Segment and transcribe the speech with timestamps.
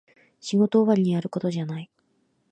[0.39, 1.91] 仕事終わりにやることじゃない